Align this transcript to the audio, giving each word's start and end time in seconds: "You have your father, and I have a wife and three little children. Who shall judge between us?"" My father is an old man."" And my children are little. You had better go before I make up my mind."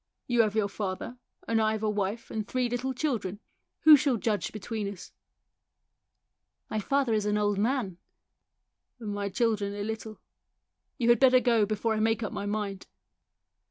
"You 0.27 0.41
have 0.41 0.55
your 0.55 0.67
father, 0.67 1.19
and 1.47 1.61
I 1.61 1.73
have 1.73 1.83
a 1.83 1.89
wife 1.91 2.31
and 2.31 2.47
three 2.47 2.67
little 2.67 2.91
children. 2.91 3.39
Who 3.81 3.95
shall 3.95 4.17
judge 4.17 4.51
between 4.51 4.91
us?"" 4.91 5.11
My 6.71 6.79
father 6.79 7.13
is 7.13 7.27
an 7.27 7.37
old 7.37 7.59
man."" 7.59 7.99
And 8.99 9.13
my 9.13 9.29
children 9.29 9.75
are 9.75 9.83
little. 9.83 10.19
You 10.97 11.09
had 11.09 11.19
better 11.19 11.39
go 11.39 11.67
before 11.67 11.93
I 11.93 11.99
make 11.99 12.23
up 12.23 12.33
my 12.33 12.47
mind." 12.47 12.87